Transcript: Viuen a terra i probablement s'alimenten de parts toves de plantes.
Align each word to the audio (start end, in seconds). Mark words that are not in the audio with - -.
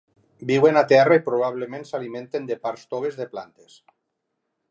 Viuen 0.51 0.79
a 0.79 0.81
terra 0.91 1.17
i 1.19 1.23
probablement 1.27 1.85
s'alimenten 1.89 2.49
de 2.53 2.59
parts 2.65 2.89
toves 2.95 3.21
de 3.23 3.31
plantes. 3.35 3.79